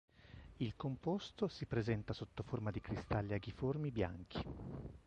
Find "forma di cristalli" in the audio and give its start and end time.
2.41-3.35